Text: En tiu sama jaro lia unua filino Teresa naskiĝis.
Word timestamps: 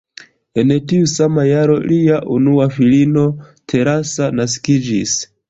En 0.61 0.71
tiu 0.91 1.09
sama 1.11 1.43
jaro 1.49 1.75
lia 1.91 2.17
unua 2.39 2.67
filino 2.79 3.27
Teresa 3.75 4.33
naskiĝis. 4.41 5.17